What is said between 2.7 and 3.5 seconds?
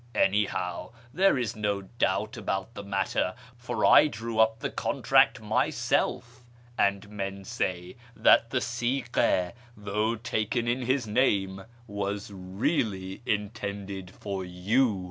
tlic matter,